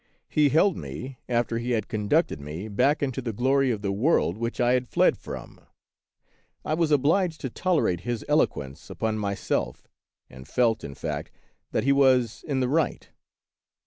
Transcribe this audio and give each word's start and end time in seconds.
He 0.29 0.49
held 0.49 0.75
me, 0.75 1.19
after 1.29 1.59
he 1.59 1.73
had 1.77 1.87
conducted 1.87 2.39
me 2.41 2.67
back 2.69 3.03
into 3.03 3.21
the 3.21 3.31
glory 3.31 3.69
of 3.69 3.83
the 3.83 3.91
world 3.91 4.35
which 4.35 4.59
I 4.59 4.73
had 4.73 4.89
fled 4.89 5.15
from. 5.15 5.59
I 6.65 6.73
was 6.73 6.89
obliged 6.89 7.39
to 7.41 7.51
tolerate 7.51 7.99
his 7.99 8.25
eloquence 8.27 8.89
upon 8.89 9.19
my 9.19 9.35
self, 9.35 9.87
and 10.27 10.47
felt, 10.47 10.83
in 10.83 10.95
fact, 10.95 11.29
that 11.71 11.83
he 11.83 11.91
was 11.91 12.43
in 12.47 12.61
the 12.61 12.67
right. 12.67 13.09